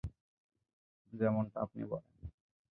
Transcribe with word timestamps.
যেমনটা 1.13 1.57
আপনি 1.61 1.81
বলেন। 1.83 2.13